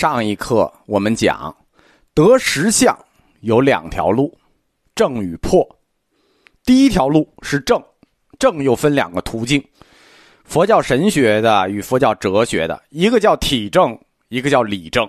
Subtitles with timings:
[0.00, 1.54] 上一课我们讲，
[2.14, 2.98] 得实相
[3.40, 4.34] 有两条路，
[4.94, 5.62] 正与破。
[6.64, 7.78] 第一条路是正，
[8.38, 9.62] 正又分两个途径，
[10.42, 15.06] 佛教神学的与佛教哲学的，一个叫体正，一个叫理正，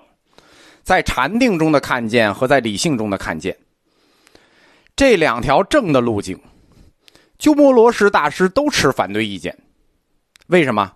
[0.83, 3.57] 在禅定中的看见和在理性中的看见，
[4.93, 6.37] 这两条正的路径，
[7.39, 9.57] 鸠摩罗什大师都持反对意见。
[10.47, 10.91] 为什么？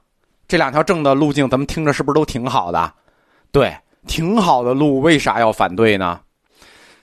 [0.49, 2.93] 这两条正的路径，咱们听着是不是都挺好的？
[3.53, 3.73] 对，
[4.07, 6.21] 挺好的路，为啥要反对呢？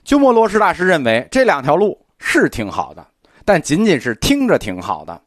[0.04, 3.06] 鸠摩罗什大师认为这两条路是挺好的，
[3.44, 5.22] 但仅仅是听着挺好的，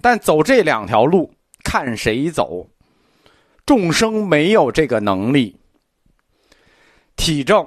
[0.00, 1.32] 但走这两条路
[1.64, 2.68] 看谁走，
[3.66, 5.56] 众生没有这个能力。
[7.16, 7.66] 体证、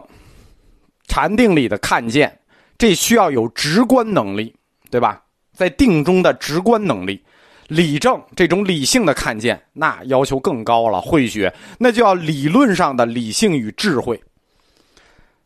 [1.07, 2.39] 禅定里的看见，
[2.77, 4.55] 这需要有直观能力，
[4.89, 5.23] 对吧？
[5.53, 7.23] 在定中的直观能力。
[7.67, 11.01] 理政这种理性的看见，那要求更高了。
[11.01, 14.21] 会学那就要理论上的理性与智慧，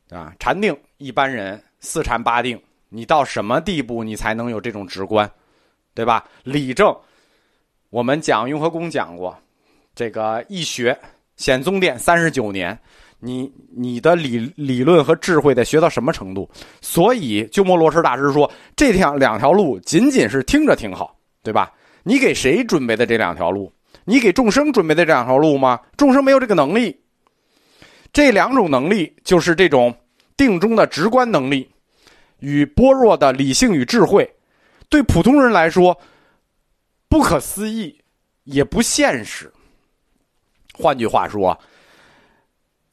[0.09, 5.30] 啊，禅定一般人四禅八定，你到什么地步你才能有这种直观，
[5.94, 6.25] 对吧？
[6.44, 6.94] 理政，
[7.90, 9.38] 我们讲雍和宫讲过，
[9.95, 10.97] 这个一学
[11.38, 12.78] 显宗殿三十九年，
[13.20, 16.50] 你你的理理论和智慧得学到什么程度？
[16.81, 21.72] 所以鸠摩罗什大师说，这条两条路仅仅是听着挺好，对吧？
[22.03, 23.72] 你给谁准备的这两条路？
[24.05, 25.80] 你给众生准备的这两条路吗？
[25.97, 27.00] 众生没有这个能力。
[28.11, 29.95] 这两种能力就是这种
[30.36, 31.69] 定中的直观能力，
[32.39, 34.28] 与般若的理性与智慧，
[34.89, 35.95] 对普通人来说
[37.08, 38.00] 不可思议，
[38.45, 39.52] 也不现实。
[40.73, 41.56] 换句话说，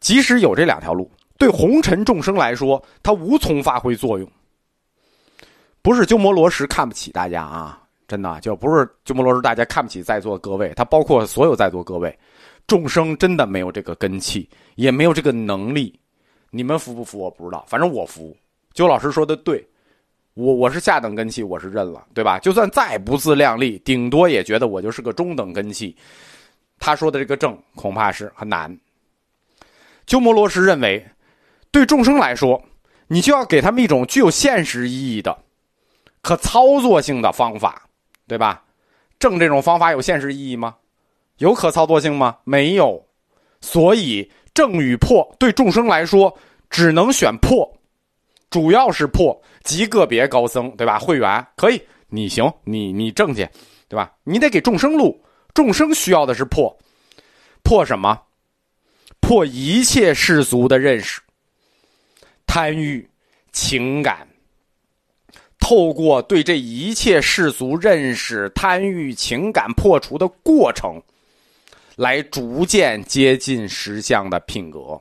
[0.01, 4.31] 即使有这两条路，对红尘众生来说，它无从发挥作用。
[5.81, 7.86] 不是鸠摩罗什看不起大家啊。
[8.09, 12.17] 真的就不是鸠摩罗什，大家看不起在座各位，他包括所有在座各位，
[12.67, 15.99] 众生真的没有这个根气，也没有这个能力，
[16.51, 17.19] 你们服不服？
[17.19, 18.37] 我不知道，反正我服。
[18.75, 19.67] 鸠老师说的对，
[20.35, 22.39] 我我是下等根气，我是认了，对吧？
[22.39, 25.97] 就算再不自量力，顶多也觉得我就是个中等根气。
[26.79, 28.79] 他说的这个正，恐怕是很难。
[30.07, 31.05] 鸠摩罗什认为，
[31.73, 32.63] 对众生来说，
[33.09, 35.37] 你就要给他们一种具有现实意义的、
[36.21, 37.86] 可操作性的方法。
[38.27, 38.63] 对吧？
[39.19, 40.77] 正这种方法有现实意义吗？
[41.39, 42.39] 有可操作性吗？
[42.45, 43.03] 没有。
[43.61, 46.37] 所以正与破对众生来说，
[46.69, 47.67] 只能选破，
[48.51, 49.41] 主要是破。
[49.65, 50.99] 极个别高僧，对吧？
[50.99, 53.49] 会员可以，你行，你你正去，
[53.89, 54.13] 对吧？
[54.23, 55.21] 你得给众生路，
[55.55, 56.79] 众生需要的是破，
[57.63, 58.23] 破什么？
[59.21, 61.21] 破一切世俗的认识、
[62.47, 63.09] 贪欲、
[63.51, 64.29] 情感。
[65.59, 71.03] 透过对这一切世俗认识、贪欲、情感破除的过程，
[71.97, 75.01] 来逐渐接近实相的品格；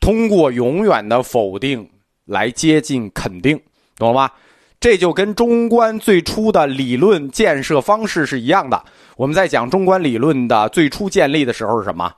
[0.00, 1.88] 通过永远的否定
[2.24, 3.56] 来接近肯定，
[3.96, 4.30] 懂了吗？
[4.80, 8.84] 这就跟中观最初的理论建设方式是一样的。
[9.16, 12.12] 我们在讲中观理论的最初建立的时候是什么？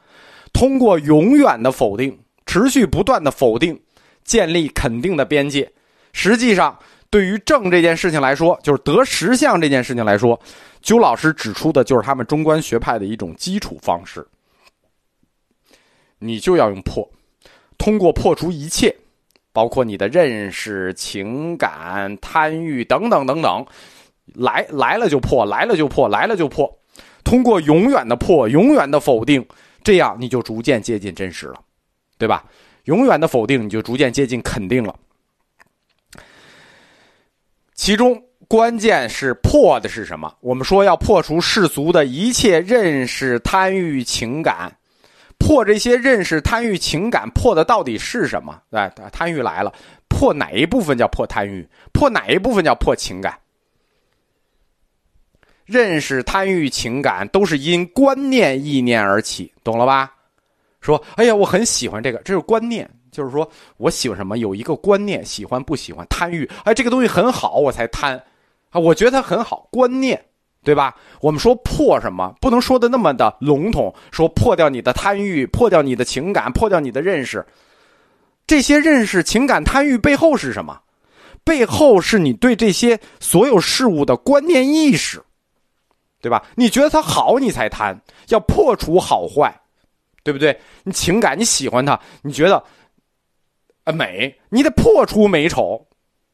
[0.55, 3.79] 通过永远的否定，持续不断的否定，
[4.25, 5.71] 建立肯定的边界。
[6.15, 6.79] 实际上。
[7.10, 10.38] 对于正这件事情来说，就是得实相这件事情来说，
[10.82, 14.26] 鸠老师指出的就是他们中观学派的一种基础方式。
[16.19, 17.08] 你就要用破，
[17.78, 18.94] 通过破除一切，
[19.52, 23.64] 包括你的认识、情感、贪欲等等等等，
[24.34, 26.70] 来来了就破，来了就破，来了就破。
[27.25, 29.46] 通过永远的破，永远的否定，
[29.82, 31.60] 这样你就逐渐接近真实了，
[32.19, 32.44] 对吧？
[32.84, 34.94] 永远的否定，你就逐渐接近肯定了。
[37.78, 40.34] 其中关键是破的是什么？
[40.41, 44.77] 我们说要破除世俗的一切认识、贪欲、情感，
[45.39, 48.61] 破这些认识、贪欲、情感，破的到底是什么？
[48.71, 49.72] 哎，贪欲来了，
[50.09, 51.67] 破哪一部分叫破贪欲？
[51.93, 53.38] 破哪一部分叫破情感？
[55.65, 60.12] 认识、贪欲、情感都是因观念、意念而起，懂了吧？
[60.81, 62.91] 说，哎呀，我很喜欢这个，这是观念。
[63.19, 68.17] 就是说我喜欢什么，有一个观念，喜欢不喜欢，贪欲，哎，这个东西很好，我才贪，
[68.70, 70.25] 啊，我觉得它很好，观念，
[70.62, 70.94] 对吧？
[71.20, 77.44] 我们说破什么，不能说的那么的笼统，说破掉你的贪欲，破掉你的情感，破掉你的认识，
[78.47, 80.81] 这些认识、情感、贪欲背后是什么？
[81.43, 85.21] 背后是你对这些所有事物的观念意识，
[86.21, 86.44] 对吧？
[86.55, 89.53] 你觉得它好，你才贪，要破除好坏，
[90.23, 90.56] 对不对？
[90.85, 92.62] 你情感，你喜欢它，你觉得。
[93.93, 95.87] 美，你得破除美丑，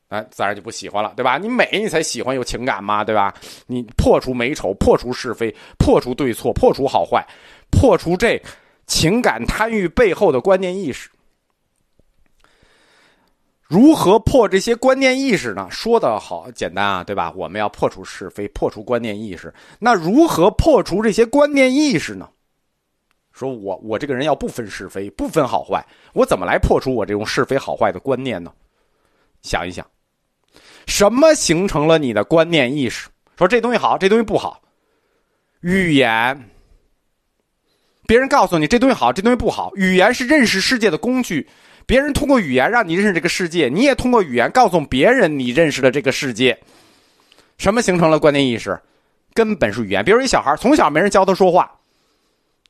[0.09, 1.39] 哎，自然就不喜欢了，对吧？
[1.39, 3.35] 你美，你才喜欢有情感嘛，对吧？
[3.67, 7.27] 你破除美丑，破除是非，破除对错，破除好坏，
[7.71, 8.41] 破除这，
[8.87, 11.11] 情感贪欲背后的观念意识。
[13.67, 15.67] 如何破这些观念意识呢？
[15.71, 17.33] 说的好简单啊，对吧？
[17.35, 19.53] 我们要破除是非，破除观念意识。
[19.79, 22.29] 那如何破除这些观念意识呢？
[23.35, 28.53] 说我我这个人要不分是非，不分好坏，我怎么来破除我这种是非好坏的观念呢？
[29.43, 29.85] 想一想，
[30.87, 33.09] 什么形成了你的观念意识？
[33.37, 34.63] 说这东西好，这东西不好。
[35.63, 36.49] 语言，
[38.07, 39.73] 别人告诉你这东西好，这东西不好。
[39.75, 41.49] 语言是认识世界的工具。
[41.87, 46.57] 别人通过语言让你认识这个世界，你也通过语言告诉别人你认识了这个世界。
[47.59, 48.81] 什么形成了观念意识？
[49.35, 50.05] 根本是语言。
[50.05, 51.77] 比如一小孩从小没人教他说话，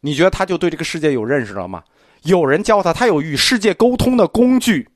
[0.05, 1.83] 你觉得他就对这个世界有认识了吗？
[2.25, 4.87] 有人教他，他有与世界沟通的工具。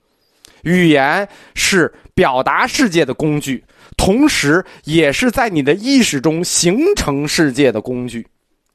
[0.64, 3.64] 语言是表达世界的工具，
[3.96, 8.26] 同时也是在你的意识中形成世界的工具。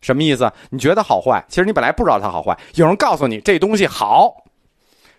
[0.01, 0.51] 什么意思？
[0.71, 1.45] 你觉得好坏？
[1.47, 4.33] 其实你本来不知道它好坏，有人告诉你这东西好。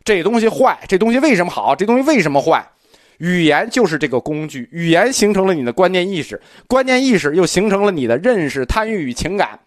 [0.05, 1.76] 这东西坏，这东西为什么好？
[1.76, 2.67] 这东西为什么坏？
[3.19, 9.60] 语言就是这个工具，语言形成了你的观念意识，观念意识又形成了你的认识、贪欲与情感。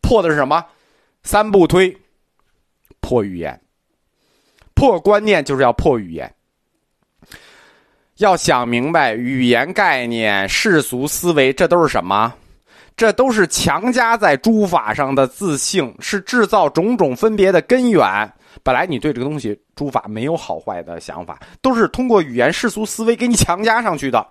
[0.00, 0.64] 破的是什么？
[1.22, 1.96] 三步推：
[3.00, 3.58] 破语言，
[4.74, 6.32] 破观念，就是要破语言。
[8.18, 12.32] 要想明白语言概念、世俗思维，这都是什么？
[12.94, 18.32] 这都是强加在诸法上的自性，是制造种种分别的根源。
[18.62, 24.24] 本来你对这个东西诸法没有好坏的想法，都是通过语言世俗思维给你强加上去的，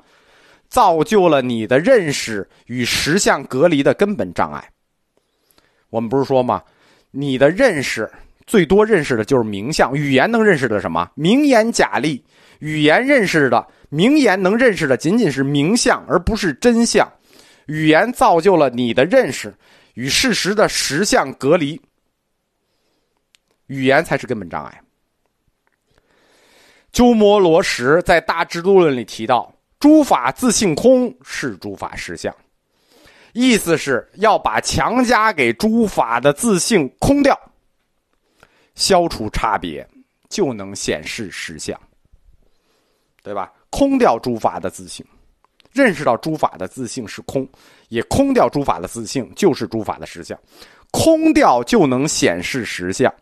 [0.69, 4.63] 造就了你的认识与实相隔离的根本障碍。
[5.89, 6.61] 我们不是说吗？
[7.11, 8.09] 你的认识
[8.47, 11.09] 最多认识的就是名相，语言能认识的什么？
[11.15, 12.23] 名言假例，
[12.59, 17.07] 语言认识的名言能认识的仅仅是名相，而不是真相。
[17.67, 19.53] 语言造就了你的认识
[19.93, 21.79] 与事实的实相隔离。
[23.67, 24.81] 语言才是根本障碍。
[26.91, 32.35] 鸠摩罗什在《大智度论》里提到：“诸法自性空，是诸法实相。”
[33.33, 37.39] 意思是要把强加给诸法的自性空掉，
[38.75, 39.87] 消除差别，
[40.29, 41.79] 就能显示实相，
[43.23, 43.51] 对吧？
[43.69, 45.05] 空掉诸法的自性，
[45.71, 47.47] 认识到诸法的自性是空，
[47.87, 50.37] 也空掉诸法的自性就是诸法的实相，
[50.91, 53.13] 空掉就能显示实相。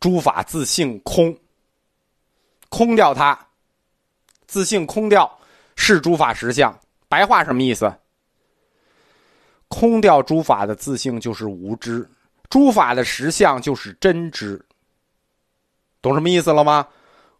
[0.00, 1.36] 诸法自性空，
[2.70, 3.38] 空掉它，
[4.46, 5.30] 自性空掉
[5.76, 6.74] 是诸法实相。
[7.08, 7.92] 白话什么意思？
[9.68, 12.08] 空掉诸法的自性就是无知，
[12.48, 14.64] 诸法的实相就是真知。
[16.00, 16.86] 懂什么意思了吗？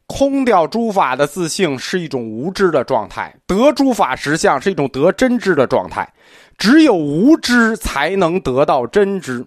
[0.07, 6.11] 空掉诸法的自性是一种无知的状态，得诸法实相是一种得真知的状态。
[6.57, 9.47] 只有无知才能得到真知，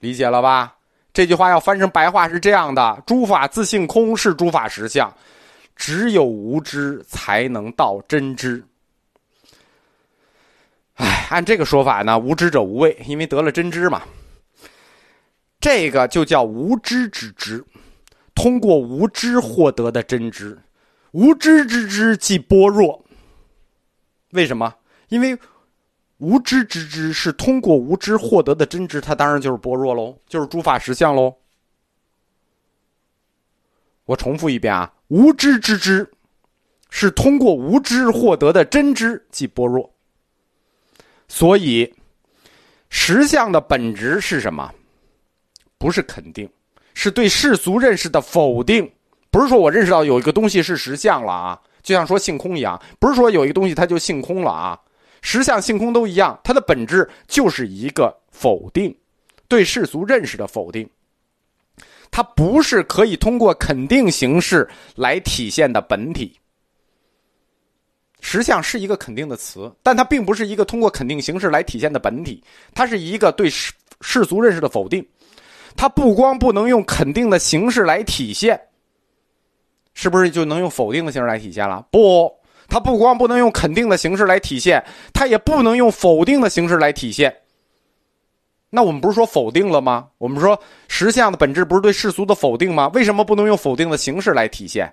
[0.00, 0.76] 理解了吧？
[1.12, 5.12] 这句话要翻成白话是这样的：诸法自性空，是诸法实相，
[5.78, 8.62] 只有无知才能到真知。
[10.96, 14.02] 哎，按这个说法呢，无知者无畏，因为得了真知嘛。
[15.58, 17.64] 这个就叫无知之知，
[18.34, 20.58] 通过无知获得的真知，
[21.12, 23.02] 无知之知即般若。
[24.32, 24.74] 为什么？
[25.08, 25.38] 因为。
[26.20, 31.32] 无知之知是通过无知获得的真知，它当然就是般若喽，就是诸法实相喽。
[34.08, 36.10] 我重复一遍啊，无知之知
[36.88, 39.92] 是通过无知获得的真知，即般若。
[41.28, 41.92] 所以，
[42.88, 44.72] 实相的本质是什么？
[45.76, 46.48] 不是肯定，
[46.94, 48.90] 是对世俗认识的否定。
[49.30, 54.80] 不是说我认识到有一个东西是实相了啊，就像说性空一样，不是说有一个东西它就性空了啊。
[55.20, 58.96] 实相性空都一样，它的本质就是一个否定，
[59.48, 60.88] 对世俗认识的否定。
[62.10, 66.38] 它不是可以通过肯定形式来体现的本体。
[68.20, 72.42] 实相是一个肯定的词，但它并不是一个通过肯定形式来体现的本体，
[72.74, 75.06] 它是一个对世世俗认识的否定。
[75.76, 78.60] 它不光不能用肯定的形式来体现，
[79.94, 81.86] 是不是就能用否定的形式来体现了？
[81.92, 82.32] 不。
[82.66, 84.84] 它不光不能用肯定的形式来体现，
[85.14, 87.34] 它也不能用否定的形式来体现。
[88.70, 90.08] 那我们不是说否定了吗？
[90.18, 92.88] 我们说实相的本质不是对世俗的否定吗？
[92.94, 94.92] 为什么不能用否定的形式来体现？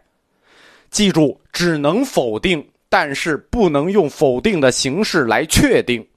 [0.89, 6.07] 记住，只能否定，但是不能用否定的形式来确定。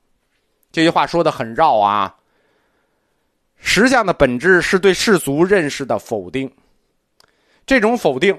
[0.70, 2.14] 这句话说的很绕啊。
[3.56, 6.48] 实相的本质是对世俗认识的否定，
[7.66, 8.38] 这种否定。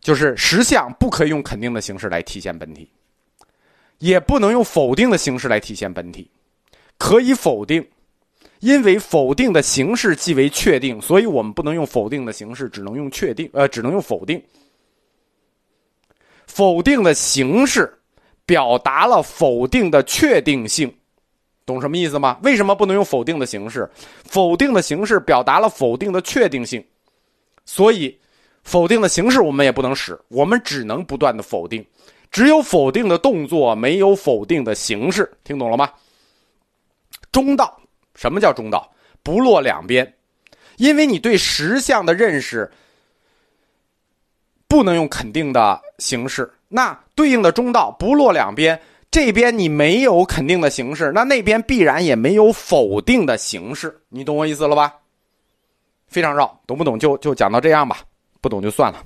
[0.00, 2.86] 就是实相不可以用肯定的形式来体现本体，
[4.00, 6.30] 也不能用否定的形式来体现本体。
[6.98, 7.82] 可以否定，
[8.64, 14.42] 因为否定的形式即为确定，所以我们不能用否定的形式，只能用确定，呃，只能用否定。
[16.46, 17.92] 否定的形式
[18.46, 20.90] 表达了否定的确定性，
[21.66, 22.38] 懂什么意思吗？
[22.42, 23.86] 为什么不能用否定的形式？
[24.24, 26.82] 否定的形式表达了否定的确定性，
[27.66, 28.18] 所以
[28.62, 31.84] 否定的形式我们也不能使，我们只能不断的否定。
[32.30, 35.90] 只有否定的动作，没有否定的形式，听懂了吗？
[37.30, 37.78] 中道，
[38.14, 38.90] 什么叫中道？
[39.22, 40.14] 不落两边，
[40.76, 42.70] 因为你对实相的认识
[44.68, 48.78] 不能用肯定的形式，那对应的中道不落两边，
[49.10, 54.92] 这边你没有肯定的形式，那那边必然也没有否定的形式，你懂我意思了吧？
[56.06, 58.00] 非常绕，懂不懂就就讲到这样吧，
[58.40, 59.02] 不懂就算了。